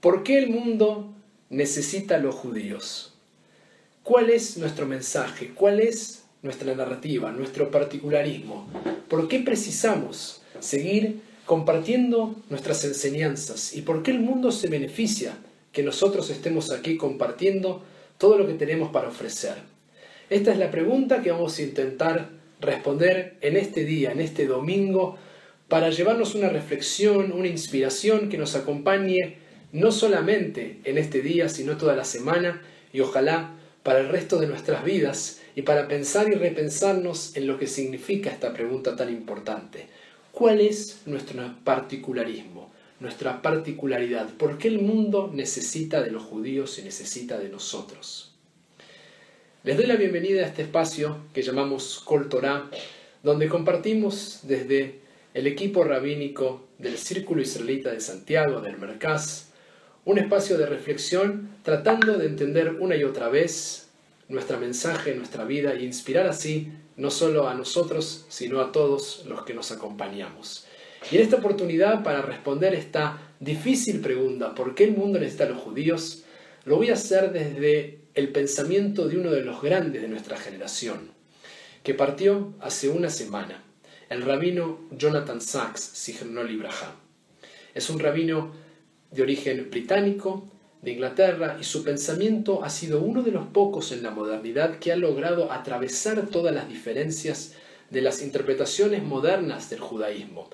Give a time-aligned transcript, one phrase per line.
[0.00, 1.12] ¿Por qué el mundo
[1.50, 3.12] necesita a los judíos?
[4.02, 5.50] ¿Cuál es nuestro mensaje?
[5.54, 8.66] ¿Cuál es nuestra narrativa, nuestro particularismo?
[9.08, 13.76] ¿Por qué precisamos seguir compartiendo nuestras enseñanzas?
[13.76, 15.36] ¿Y por qué el mundo se beneficia
[15.70, 17.82] que nosotros estemos aquí compartiendo
[18.16, 19.56] todo lo que tenemos para ofrecer?
[20.30, 25.18] Esta es la pregunta que vamos a intentar responder en este día, en este domingo,
[25.68, 29.39] para llevarnos una reflexión, una inspiración que nos acompañe
[29.72, 34.46] no solamente en este día, sino toda la semana y ojalá para el resto de
[34.46, 39.86] nuestras vidas y para pensar y repensarnos en lo que significa esta pregunta tan importante.
[40.32, 44.28] ¿Cuál es nuestro particularismo, nuestra particularidad?
[44.34, 48.32] ¿Por qué el mundo necesita de los judíos y necesita de nosotros?
[49.62, 52.70] Les doy la bienvenida a este espacio que llamamos Kol Torah,
[53.22, 55.00] donde compartimos desde
[55.34, 59.49] el equipo rabínico del Círculo Israelita de Santiago, del Mercaz,
[60.04, 63.88] un espacio de reflexión tratando de entender una y otra vez
[64.28, 69.44] nuestro mensaje, nuestra vida e inspirar así no solo a nosotros, sino a todos los
[69.44, 70.66] que nos acompañamos.
[71.10, 75.48] Y en esta oportunidad, para responder esta difícil pregunta, ¿por qué el mundo necesita a
[75.48, 76.24] los judíos?
[76.64, 81.10] Lo voy a hacer desde el pensamiento de uno de los grandes de nuestra generación,
[81.82, 83.62] que partió hace una semana,
[84.10, 86.90] el rabino Jonathan Sachs, Signol Ibrahim.
[87.74, 88.52] Es un rabino
[89.10, 90.48] de origen británico,
[90.82, 94.92] de Inglaterra, y su pensamiento ha sido uno de los pocos en la modernidad que
[94.92, 97.54] ha logrado atravesar todas las diferencias
[97.90, 100.48] de las interpretaciones modernas del judaísmo.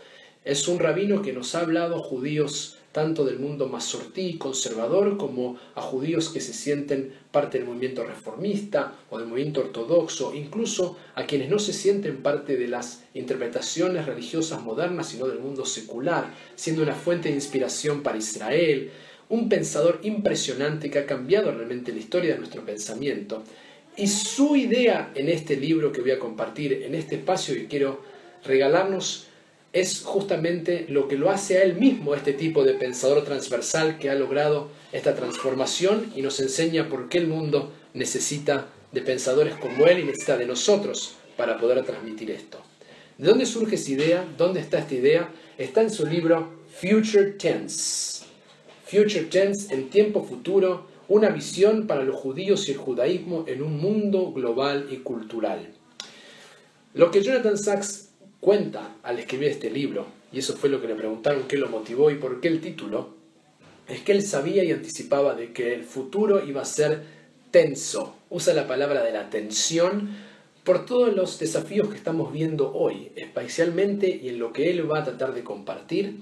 [0.44, 5.82] Es un rabino que nos ha hablado judíos tanto del mundo masortí conservador como a
[5.82, 11.50] judíos que se sienten parte del movimiento reformista o del movimiento ortodoxo, incluso a quienes
[11.50, 16.94] no se sienten parte de las interpretaciones religiosas modernas, sino del mundo secular, siendo una
[16.94, 18.90] fuente de inspiración para Israel,
[19.28, 23.42] un pensador impresionante que ha cambiado realmente la historia de nuestro pensamiento.
[23.98, 28.00] Y su idea en este libro que voy a compartir, en este espacio que quiero
[28.42, 29.25] regalarnos,
[29.76, 34.08] es justamente lo que lo hace a él mismo, este tipo de pensador transversal que
[34.08, 39.84] ha logrado esta transformación y nos enseña por qué el mundo necesita de pensadores como
[39.86, 42.58] él y necesita de nosotros para poder transmitir esto.
[43.18, 44.24] ¿De dónde surge esa idea?
[44.38, 45.28] ¿Dónde está esta idea?
[45.58, 48.24] Está en su libro Future Tense.
[48.86, 53.76] Future Tense, el tiempo futuro, una visión para los judíos y el judaísmo en un
[53.76, 55.74] mundo global y cultural.
[56.94, 58.06] Lo que Jonathan Sachs
[58.40, 62.10] cuenta al escribir este libro, y eso fue lo que le preguntaron qué lo motivó
[62.10, 63.14] y por qué el título,
[63.88, 67.02] es que él sabía y anticipaba de que el futuro iba a ser
[67.50, 68.16] tenso.
[68.30, 70.10] Usa la palabra de la tensión
[70.64, 75.00] por todos los desafíos que estamos viendo hoy, especialmente y en lo que él va
[75.00, 76.18] a tratar de compartir,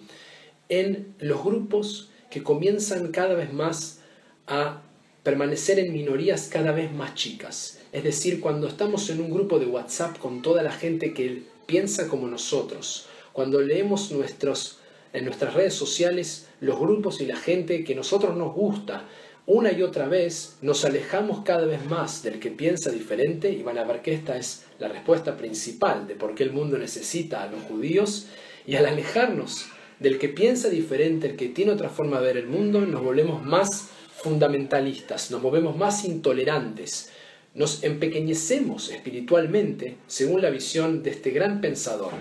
[0.68, 4.00] en los grupos que comienzan cada vez más
[4.46, 4.82] a
[5.22, 7.80] permanecer en minorías cada vez más chicas.
[7.92, 12.08] Es decir, cuando estamos en un grupo de WhatsApp con toda la gente que piensa
[12.08, 13.06] como nosotros.
[13.32, 14.78] Cuando leemos nuestros,
[15.12, 19.04] en nuestras redes sociales los grupos y la gente que nosotros nos gusta,
[19.46, 23.76] una y otra vez nos alejamos cada vez más del que piensa diferente y van
[23.76, 27.50] a ver que esta es la respuesta principal de por qué el mundo necesita a
[27.50, 28.26] los judíos
[28.66, 29.66] y al alejarnos
[30.00, 33.44] del que piensa diferente, el que tiene otra forma de ver el mundo, nos volvemos
[33.44, 37.10] más fundamentalistas, nos volvemos más intolerantes,
[37.54, 42.12] nos empequeñecemos espiritualmente según la visión de este gran pensador.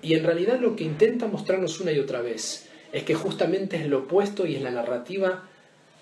[0.00, 3.86] Y en realidad lo que intenta mostrarnos una y otra vez es que justamente es
[3.86, 5.48] lo opuesto y es la narrativa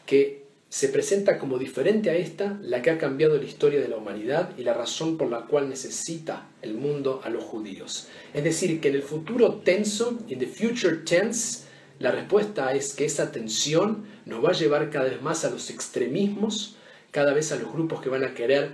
[0.06, 3.96] que se presenta como diferente a esta la que ha cambiado la historia de la
[3.96, 8.06] humanidad y la razón por la cual necesita el mundo a los judíos.
[8.32, 11.64] Es decir, que en el futuro tenso, in the future tense,
[11.98, 15.70] la respuesta es que esa tensión nos va a llevar cada vez más a los
[15.70, 16.76] extremismos,
[17.10, 18.70] cada vez a los grupos que van a querer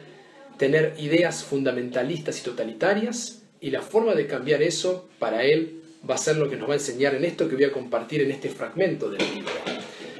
[0.58, 6.18] tener ideas fundamentalistas y totalitarias y la forma de cambiar eso para él va a
[6.18, 8.48] ser lo que nos va a enseñar en esto que voy a compartir en este
[8.48, 9.52] fragmento del libro.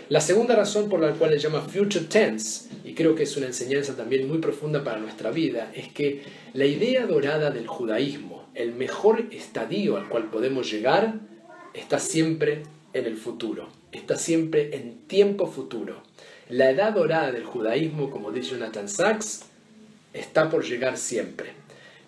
[0.09, 3.47] La segunda razón por la cual le llama Future Tense, y creo que es una
[3.47, 6.23] enseñanza también muy profunda para nuestra vida, es que
[6.55, 11.15] la idea dorada del judaísmo, el mejor estadio al cual podemos llegar,
[11.75, 12.63] está siempre
[12.93, 16.03] en el futuro, está siempre en tiempo futuro.
[16.49, 19.47] La edad dorada del judaísmo, como dice Jonathan Sachs,
[20.13, 21.51] está por llegar siempre.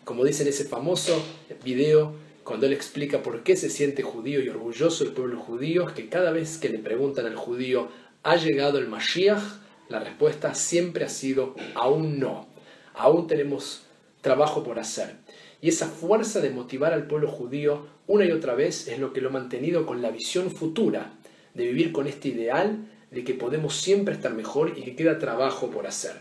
[0.05, 1.21] Como dice en ese famoso
[1.65, 2.15] video,
[2.45, 6.31] cuando él explica por qué se siente judío y orgulloso el pueblo judío, que cada
[6.31, 7.89] vez que le preguntan al judío,
[8.23, 9.43] ¿ha llegado el Mashiach?
[9.89, 12.47] La respuesta siempre ha sido, aún no.
[12.95, 13.87] Aún tenemos
[14.21, 15.17] trabajo por hacer.
[15.61, 19.21] Y esa fuerza de motivar al pueblo judío una y otra vez es lo que
[19.21, 21.11] lo ha mantenido con la visión futura
[21.55, 25.71] de vivir con este ideal de que podemos siempre estar mejor y que queda trabajo
[25.71, 26.13] por hacer.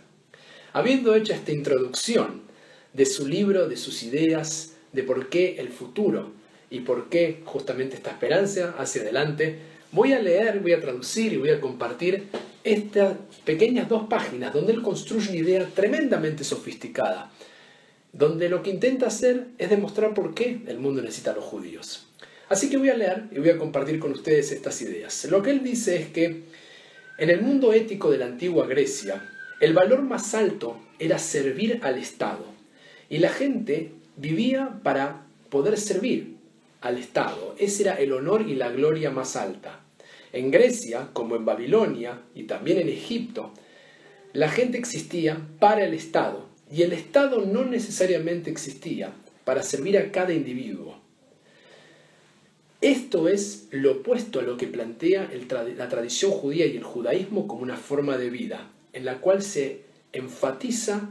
[0.73, 2.41] Habiendo hecho esta introducción
[2.93, 6.31] de su libro, de sus ideas, de por qué el futuro
[6.69, 9.59] y por qué justamente esta esperanza hacia adelante,
[9.91, 12.27] voy a leer, voy a traducir y voy a compartir
[12.63, 17.31] estas pequeñas dos páginas donde él construye una idea tremendamente sofisticada,
[18.11, 22.07] donde lo que intenta hacer es demostrar por qué el mundo necesita a los judíos.
[22.49, 25.25] Así que voy a leer y voy a compartir con ustedes estas ideas.
[25.29, 26.43] Lo que él dice es que
[27.17, 29.27] en el mundo ético de la antigua Grecia,
[29.59, 32.45] el valor más alto era servir al Estado.
[33.09, 36.35] Y la gente vivía para poder servir
[36.81, 37.55] al Estado.
[37.57, 39.79] Ese era el honor y la gloria más alta.
[40.31, 43.51] En Grecia, como en Babilonia y también en Egipto,
[44.33, 49.11] la gente existía para el Estado y el Estado no necesariamente existía
[49.43, 51.06] para servir a cada individuo.
[52.81, 55.31] Esto es lo opuesto a lo que plantea
[55.75, 59.81] la tradición judía y el judaísmo como una forma de vida, en la cual se
[60.13, 61.09] enfatiza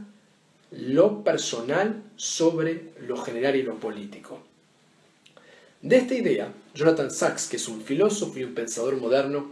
[0.71, 4.39] lo personal sobre lo general y lo político.
[5.81, 9.51] De esta idea, Jonathan Sachs, que es un filósofo y un pensador moderno,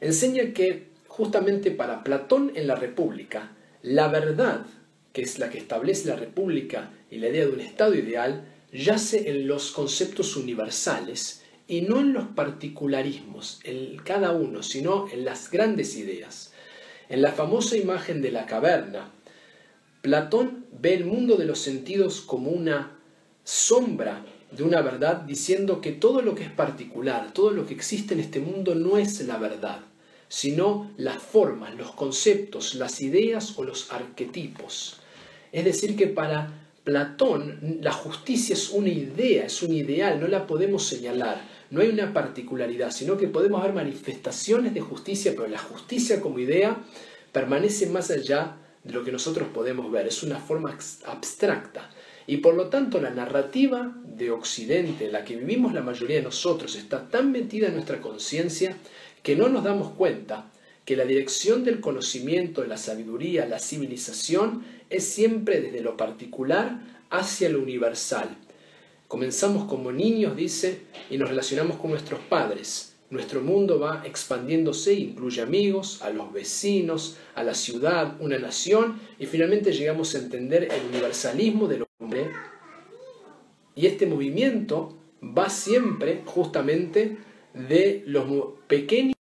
[0.00, 3.52] enseña que justamente para Platón en la República,
[3.82, 4.64] la verdad,
[5.12, 9.30] que es la que establece la República y la idea de un Estado ideal, yace
[9.30, 11.39] en los conceptos universales
[11.70, 16.52] y no en los particularismos, en cada uno, sino en las grandes ideas.
[17.08, 19.12] En la famosa imagen de la caverna,
[20.02, 22.98] Platón ve el mundo de los sentidos como una
[23.44, 28.14] sombra de una verdad diciendo que todo lo que es particular, todo lo que existe
[28.14, 29.78] en este mundo no es la verdad,
[30.28, 34.96] sino las formas, los conceptos, las ideas o los arquetipos.
[35.52, 40.48] Es decir, que para Platón la justicia es una idea, es un ideal, no la
[40.48, 41.40] podemos señalar,
[41.70, 46.38] no hay una particularidad, sino que podemos ver manifestaciones de justicia, pero la justicia como
[46.38, 46.76] idea
[47.32, 50.76] permanece más allá de lo que nosotros podemos ver, es una forma
[51.06, 51.90] abstracta.
[52.26, 56.76] Y por lo tanto la narrativa de Occidente, la que vivimos la mayoría de nosotros,
[56.76, 58.76] está tan metida en nuestra conciencia
[59.22, 60.50] que no nos damos cuenta
[60.84, 66.80] que la dirección del conocimiento, de la sabiduría, la civilización, es siempre desde lo particular
[67.10, 68.36] hacia lo universal.
[69.10, 72.94] Comenzamos como niños, dice, y nos relacionamos con nuestros padres.
[73.10, 79.26] Nuestro mundo va expandiéndose, incluye amigos, a los vecinos, a la ciudad, una nación, y
[79.26, 82.30] finalmente llegamos a entender el universalismo del hombre.
[83.74, 87.18] Y este movimiento va siempre justamente
[87.52, 89.14] de lo pequeño,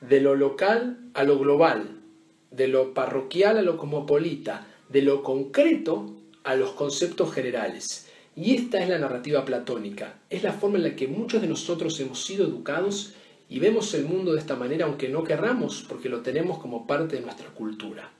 [0.00, 2.02] de lo local a lo global,
[2.50, 8.03] de lo parroquial a lo cosmopolita, de lo concreto a los conceptos generales.
[8.36, 11.98] Y esta es la narrativa platónica, es la forma en la que muchos de nosotros
[12.00, 13.14] hemos sido educados
[13.48, 17.16] y vemos el mundo de esta manera aunque no querramos porque lo tenemos como parte
[17.16, 18.10] de nuestra cultura.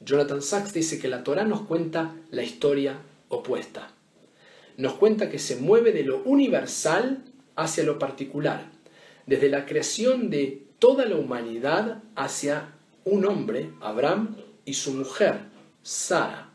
[0.00, 2.98] Jonathan Sachs dice que la Torah nos cuenta la historia
[3.28, 3.92] opuesta.
[4.76, 7.22] Nos cuenta que se mueve de lo universal
[7.54, 8.70] hacia lo particular,
[9.26, 12.72] desde la creación de toda la humanidad hacia
[13.04, 15.38] un hombre, Abraham, y su mujer,
[15.82, 16.50] Sara,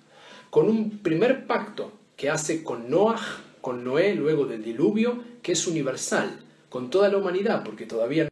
[0.49, 3.21] con un primer pacto que hace con Noah,
[3.61, 8.27] con Noé, luego del diluvio, que es universal, con toda la humanidad, porque todavía,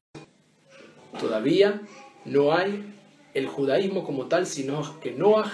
[1.20, 1.82] todavía
[2.26, 2.84] no hay
[3.36, 5.52] el judaísmo como tal, sino que Noah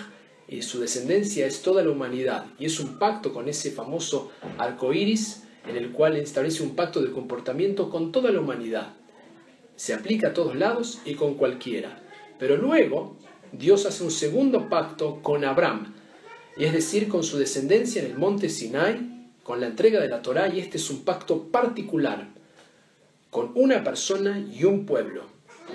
[0.47, 2.45] y su descendencia es toda la humanidad.
[2.57, 7.01] Y es un pacto con ese famoso arco iris, en el cual establece un pacto
[7.01, 8.93] de comportamiento con toda la humanidad.
[9.75, 12.01] Se aplica a todos lados y con cualquiera.
[12.39, 13.17] Pero luego
[13.51, 15.93] Dios hace un segundo pacto con Abraham,
[16.57, 20.21] y es decir, con su descendencia en el monte Sinai, con la entrega de la
[20.21, 22.27] Torá, y este es un pacto particular,
[23.29, 25.23] con una persona y un pueblo.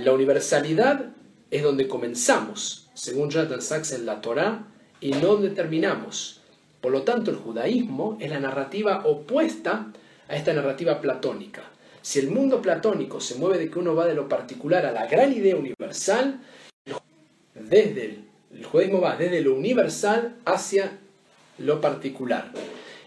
[0.03, 1.07] La universalidad
[1.51, 4.67] es donde comenzamos, según Jonathan Sachs en la Torá,
[5.01, 6.41] y no donde terminamos.
[6.81, 9.93] Por lo tanto, el judaísmo es la narrativa opuesta
[10.29, 11.63] a esta narrativa platónica.
[12.03, 15.07] Si el mundo platónico se mueve de que uno va de lo particular a la
[15.07, 16.41] gran idea universal,
[17.55, 18.26] desde el
[18.57, 20.99] el judaísmo va desde lo universal hacia
[21.59, 22.53] lo particular.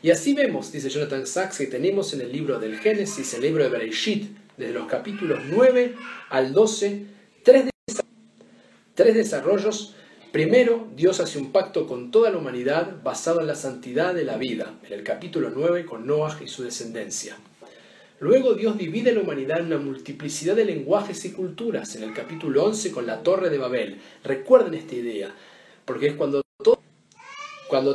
[0.01, 3.63] Y así vemos, dice Jonathan Sachs, que tenemos en el libro del Génesis, el libro
[3.63, 5.95] de Bereshit, desde los capítulos 9
[6.29, 7.05] al 12,
[7.43, 7.69] tres,
[8.93, 9.95] tres desarrollos.
[10.31, 14.37] Primero, Dios hace un pacto con toda la humanidad basado en la santidad de la
[14.37, 17.35] vida, en el capítulo 9 con Noah y su descendencia.
[18.21, 22.65] Luego Dios divide la humanidad en una multiplicidad de lenguajes y culturas, en el capítulo
[22.65, 24.01] 11 con la Torre de Babel.
[24.25, 25.33] Recuerden esta idea,
[25.85, 26.43] porque es cuando,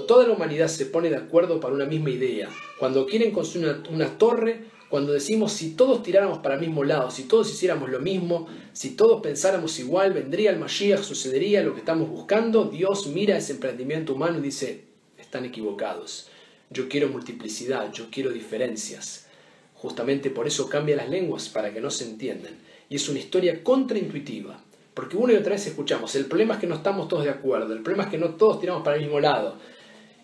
[0.06, 4.16] toda la humanidad se pone de acuerdo para una misma idea, cuando quieren construir una,
[4.16, 8.48] torre cuando decimos si todos tiráramos para el mismo lado, si todos hiciéramos lo mismo,
[8.72, 13.52] si todos pensáramos igual, vendría el Mashiach, sucedería lo que estamos buscando, Dios mira ese
[13.52, 14.84] emprendimiento humano y dice,
[15.18, 16.28] están equivocados.
[16.70, 19.23] Yo quiero multiplicidad, yo quiero diferencias.
[19.84, 22.54] Justamente por eso cambia las lenguas, para que no se entiendan.
[22.88, 24.58] Y es una historia contraintuitiva,
[24.94, 27.70] porque una y otra vez escuchamos, el problema es que no estamos todos de acuerdo,
[27.74, 29.58] el problema es que no todos tiramos para el mismo lado.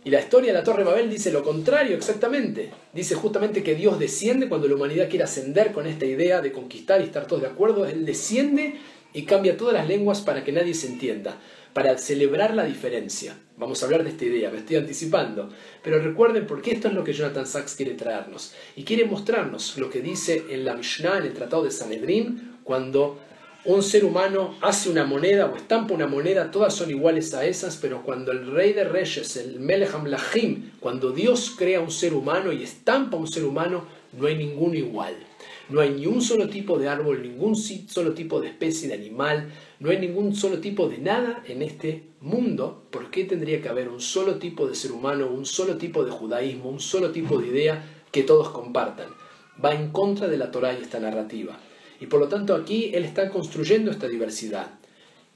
[0.02, 2.70] Y la historia de la Torre Babel dice lo contrario exactamente.
[2.94, 7.02] Dice justamente que Dios desciende cuando la humanidad quiere ascender con esta idea de conquistar
[7.02, 7.84] y estar todos de acuerdo.
[7.84, 8.76] Él desciende
[9.12, 11.38] y cambia todas las lenguas para que nadie se entienda,
[11.72, 13.36] para celebrar la diferencia.
[13.56, 15.50] Vamos a hablar de esta idea, me estoy anticipando.
[15.82, 18.54] Pero recuerden porque esto es lo que Jonathan Sachs quiere traernos.
[18.76, 23.18] Y quiere mostrarnos lo que dice en la Mishnah, en el Tratado de Sanedrín, cuando
[23.64, 27.76] un ser humano hace una moneda o estampa una moneda, todas son iguales a esas,
[27.76, 32.52] pero cuando el rey de reyes, el Melech Lahim, cuando Dios crea un ser humano
[32.52, 35.14] y estampa un ser humano, no hay ninguno igual.
[35.70, 39.52] No hay ni un solo tipo de árbol, ningún solo tipo de especie de animal,
[39.78, 42.88] no hay ningún solo tipo de nada en este mundo.
[42.90, 46.10] ¿Por qué tendría que haber un solo tipo de ser humano, un solo tipo de
[46.10, 49.10] judaísmo, un solo tipo de idea que todos compartan?
[49.64, 51.60] Va en contra de la Torah y esta narrativa.
[52.00, 54.80] Y por lo tanto aquí él está construyendo esta diversidad.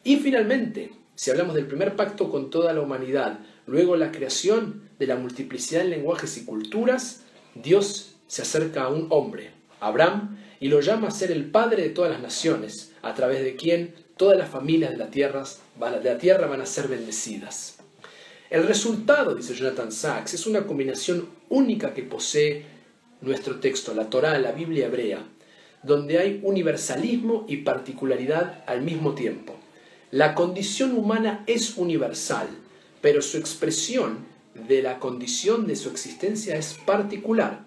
[0.02, 5.06] Y finalmente, si hablamos del primer pacto con toda la humanidad, luego la creación de
[5.06, 7.24] la multiplicidad de lenguajes y culturas,
[7.54, 11.90] Dios se acerca a un hombre, Abraham, y lo llama a ser el padre de
[11.90, 16.18] todas las naciones, a través de quien todas las familias de la tierra, de la
[16.18, 17.78] tierra van a ser bendecidas.
[18.50, 22.64] El resultado, dice Jonathan Sachs, es una combinación única que posee
[23.20, 25.24] nuestro texto, la Torá, la Biblia hebrea,
[25.82, 29.56] donde hay universalismo y particularidad al mismo tiempo.
[30.10, 32.46] La condición humana es universal,
[33.00, 34.18] pero su expresión
[34.68, 37.64] de la condición de su existencia es particular.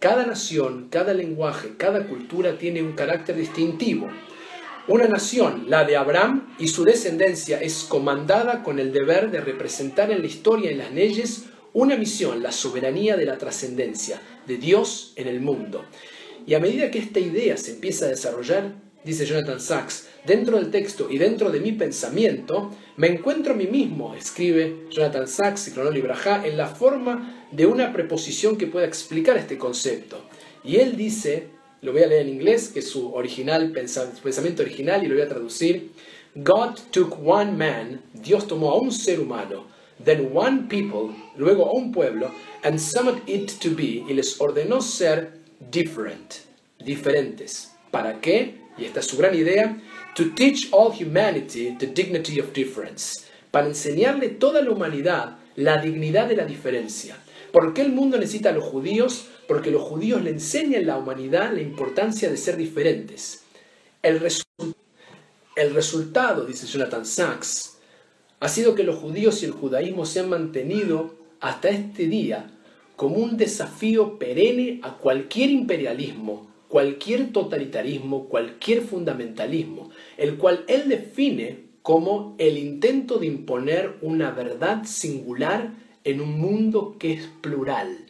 [0.00, 4.08] Cada nación, cada lenguaje, cada cultura tiene un carácter distintivo.
[4.88, 10.10] Una nación, la de Abraham y su descendencia, es comandada con el deber de representar
[10.10, 14.56] en la historia y en las leyes una misión, la soberanía de la trascendencia de
[14.56, 15.84] Dios en el mundo.
[16.46, 18.72] Y a medida que esta idea se empieza a desarrollar,
[19.04, 23.66] dice Jonathan Sachs, dentro del texto y dentro de mi pensamiento, me encuentro a mí
[23.66, 28.86] mismo, escribe Jonathan Sachs y Cronoli Braja, en la forma de una preposición que pueda
[28.86, 30.20] explicar este concepto.
[30.62, 31.48] Y él dice,
[31.82, 35.24] lo voy a leer en inglés, que es su original pensamiento original, y lo voy
[35.24, 35.92] a traducir.
[36.34, 39.66] God took one man, Dios tomó a un ser humano,
[40.04, 42.30] then one people, luego a un pueblo,
[42.62, 45.40] and summoned it to be, y les ordenó ser
[45.70, 46.34] different,
[46.78, 47.72] diferentes.
[47.90, 48.60] ¿Para qué?
[48.80, 49.78] Y esta es su gran idea,
[50.14, 56.28] to teach all humanity the dignity of difference, para enseñarle toda la humanidad la dignidad
[56.28, 57.16] de la diferencia.
[57.52, 59.26] ¿Por qué el mundo necesita a los judíos?
[59.46, 63.42] Porque los judíos le enseñan a la humanidad la importancia de ser diferentes.
[64.02, 64.22] El,
[65.56, 67.78] el resultado, dice Jonathan Sachs,
[68.38, 72.50] ha sido que los judíos y el judaísmo se han mantenido hasta este día
[72.96, 81.64] como un desafío perenne a cualquier imperialismo, cualquier totalitarismo, cualquier fundamentalismo, el cual él define
[81.82, 85.74] como el intento de imponer una verdad singular
[86.04, 88.06] en un mundo que es plural.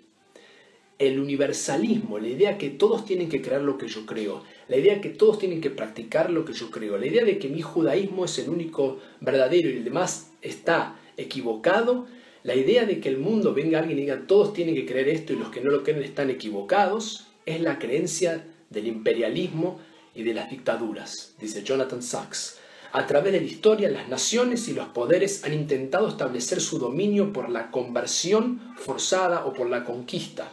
[0.98, 5.00] El universalismo, la idea que todos tienen que creer lo que yo creo, la idea
[5.00, 8.26] que todos tienen que practicar lo que yo creo, la idea de que mi judaísmo
[8.26, 12.06] es el único verdadero y el demás está equivocado,
[12.42, 15.32] la idea de que el mundo venga alguien y diga todos tienen que creer esto
[15.32, 19.80] y los que no lo creen están equivocados es la creencia del imperialismo
[20.14, 22.58] y de las dictaduras, dice Jonathan Sachs.
[22.92, 27.32] A través de la historia, las naciones y los poderes han intentado establecer su dominio
[27.32, 30.50] por la conversión forzada o por la conquista.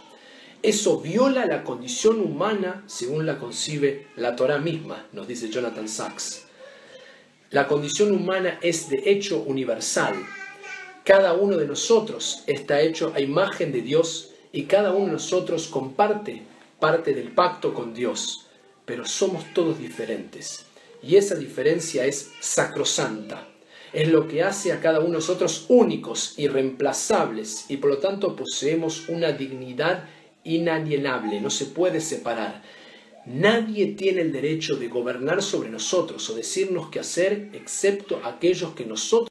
[0.61, 6.45] Eso viola la condición humana según la concibe la Torah misma, nos dice Jonathan Sachs.
[7.51, 10.15] La condición humana es de hecho universal,
[11.07, 15.67] cada uno de nosotros está hecho a imagen de Dios y cada uno de nosotros
[15.67, 16.43] comparte
[16.79, 18.47] parte del pacto con Dios,
[18.85, 20.65] pero somos todos diferentes.
[21.01, 23.47] Y esa diferencia es sacrosanta.
[23.93, 28.35] Es lo que hace a cada uno de nosotros únicos, irreemplazables, y por lo tanto
[28.35, 30.09] poseemos una dignidad
[30.43, 32.63] inalienable, no se puede separar.
[33.25, 38.85] Nadie tiene el derecho de gobernar sobre nosotros o decirnos qué hacer, excepto aquellos que
[38.85, 39.29] nosotros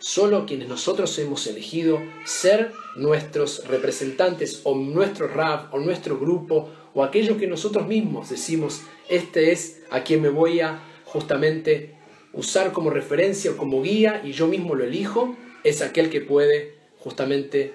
[0.00, 7.04] solo quienes nosotros hemos elegido ser nuestros representantes o nuestro rap o nuestro grupo o
[7.04, 11.94] aquello que nosotros mismos decimos, este es a quien me voy a justamente
[12.32, 16.74] usar como referencia o como guía y yo mismo lo elijo, es aquel que puede
[16.98, 17.74] justamente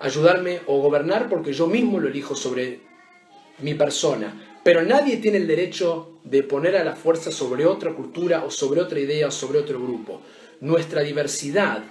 [0.00, 2.80] ayudarme o gobernar porque yo mismo lo elijo sobre
[3.58, 8.44] mi persona, pero nadie tiene el derecho de poner a la fuerza sobre otra cultura
[8.44, 10.20] o sobre otra idea o sobre otro grupo.
[10.60, 11.84] Nuestra diversidad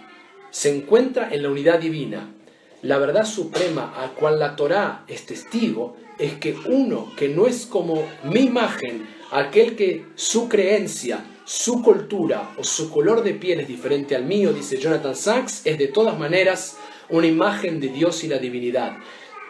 [0.49, 2.33] se encuentra en la unidad divina.
[2.81, 7.65] La verdad suprema a cual la Torá es testigo es que uno que no es
[7.65, 13.67] como mi imagen, aquel que su creencia, su cultura o su color de piel es
[13.67, 16.77] diferente al mío, dice Jonathan Sachs, es de todas maneras
[17.09, 18.97] una imagen de Dios y la divinidad.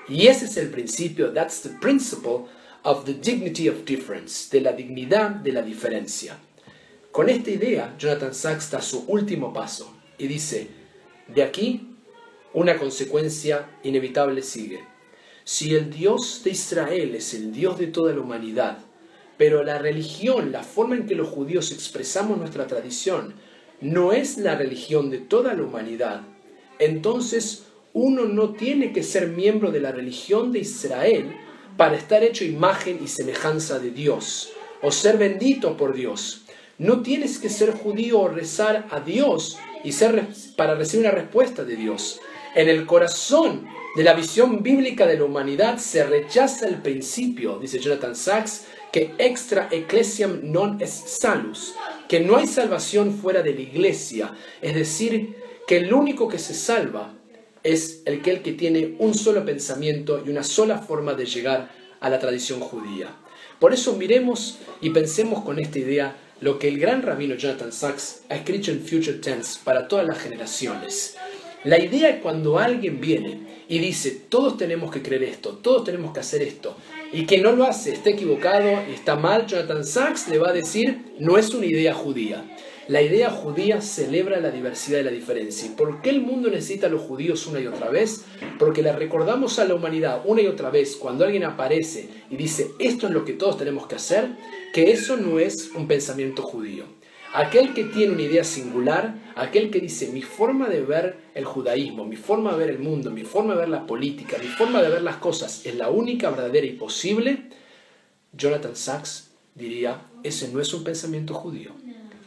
[0.10, 2.46] Y ese es el principio, that's the principle
[2.84, 6.38] of the dignity of difference, de la dignidad de la diferencia.
[7.16, 10.68] Con esta idea, Jonathan Sachs da su último paso y dice,
[11.34, 11.96] de aquí
[12.52, 14.84] una consecuencia inevitable sigue.
[15.46, 18.80] Si el Dios de Israel es el Dios de toda la humanidad,
[19.38, 23.36] pero la religión, la forma en que los judíos expresamos nuestra tradición,
[23.80, 26.24] no es la religión de toda la humanidad,
[26.80, 31.34] entonces uno no tiene que ser miembro de la religión de Israel
[31.78, 36.45] para estar hecho imagen y semejanza de Dios o ser bendito por Dios.
[36.78, 40.28] No tienes que ser judío o rezar a Dios y ser
[40.58, 42.20] para recibir una respuesta de Dios.
[42.54, 43.66] En el corazón
[43.96, 49.14] de la visión bíblica de la humanidad se rechaza el principio, dice Jonathan Sachs, que
[49.18, 51.76] extra ecclesiam non es salus,
[52.08, 55.36] que no hay salvación fuera de la iglesia, es decir,
[55.68, 57.14] que el único que se salva
[57.64, 62.10] es el el que tiene un solo pensamiento y una sola forma de llegar a
[62.10, 63.16] la tradición judía.
[63.60, 68.24] Por eso miremos y pensemos con esta idea lo que el gran rabino Jonathan Sachs
[68.30, 71.16] ha escrito en Future Tense para todas las generaciones.
[71.64, 76.20] La idea cuando alguien viene y dice, todos tenemos que creer esto, todos tenemos que
[76.20, 76.78] hacer esto,
[77.12, 81.16] y que no lo hace, está equivocado está mal, Jonathan Sachs le va a decir,
[81.20, 82.46] no es una idea judía.
[82.88, 85.68] La idea judía celebra la diversidad y la diferencia.
[85.68, 88.26] ¿Y por qué el mundo necesita a los judíos una y otra vez?
[88.60, 92.70] Porque le recordamos a la humanidad una y otra vez cuando alguien aparece y dice
[92.78, 94.30] esto es lo que todos tenemos que hacer,
[94.76, 96.84] que eso no es un pensamiento judío.
[97.34, 102.04] Aquel que tiene una idea singular, aquel que dice mi forma de ver el judaísmo,
[102.04, 104.90] mi forma de ver el mundo, mi forma de ver la política, mi forma de
[104.90, 107.44] ver las cosas es la única, verdadera y posible,
[108.34, 111.72] Jonathan Sachs diría, ese no es un pensamiento judío,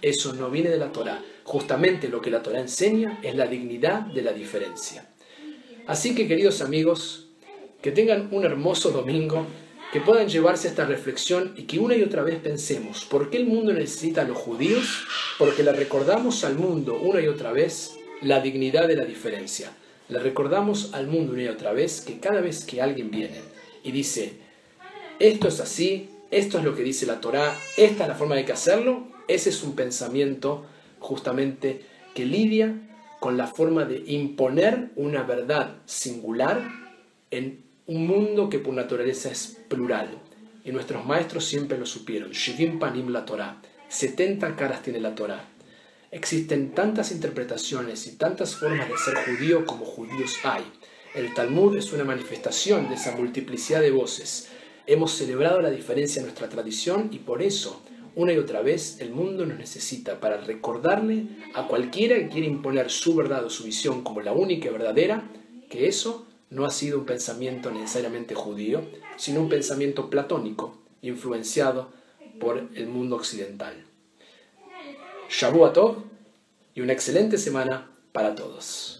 [0.00, 1.22] eso no viene de la Torah.
[1.44, 5.06] Justamente lo que la Torah enseña es la dignidad de la diferencia.
[5.87, 7.28] Así que queridos amigos,
[7.82, 9.44] que tengan un hermoso domingo
[9.92, 13.38] que puedan llevarse a esta reflexión y que una y otra vez pensemos, ¿por qué
[13.38, 15.05] el mundo necesita a los judíos?
[15.38, 19.72] Porque le recordamos al mundo una y otra vez la dignidad de la diferencia.
[20.09, 23.40] Le recordamos al mundo una y otra vez que cada vez que alguien viene
[23.83, 24.33] y dice,
[25.18, 28.44] esto es así, esto es lo que dice la Torá, esta es la forma de
[28.44, 30.66] que hacerlo, ese es un pensamiento
[31.01, 31.83] justamente
[32.14, 32.74] que lidia
[33.20, 36.62] con la forma de imponer una verdad singular
[37.31, 40.11] en un mundo que por naturaleza es plural.
[40.62, 42.31] Y nuestros maestros siempre lo supieron.
[42.33, 43.62] Shivim Panim la Torah.
[43.88, 45.42] 70 caras tiene la Torah.
[46.11, 50.64] Existen tantas interpretaciones y tantas formas de ser judío como judíos hay.
[51.14, 54.51] El Talmud es una manifestación de esa multiplicidad de voces.
[54.87, 57.83] Hemos celebrado la diferencia en nuestra tradición y por eso,
[58.14, 62.90] una y otra vez, el mundo nos necesita para recordarle a cualquiera que quiere imponer
[62.90, 65.31] su verdad o su visión como la única y verdadera,
[65.70, 68.82] que eso no ha sido un pensamiento necesariamente judío,
[69.16, 71.90] sino un pensamiento platónico, influenciado
[72.40, 73.74] por el mundo occidental.
[75.28, 75.96] Shabu Tov
[76.74, 78.97] y una excelente semana para todos.